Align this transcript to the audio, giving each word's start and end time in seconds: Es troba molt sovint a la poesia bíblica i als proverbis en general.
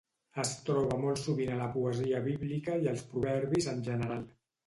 Es 0.43 0.51
troba 0.69 0.95
molt 1.01 1.19
sovint 1.23 1.51
a 1.55 1.59
la 1.59 1.67
poesia 1.75 2.23
bíblica 2.29 2.77
i 2.85 2.91
als 2.93 3.05
proverbis 3.13 3.71
en 3.77 3.87
general. 3.91 4.27